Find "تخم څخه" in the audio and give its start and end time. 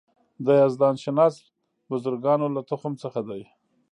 2.69-3.19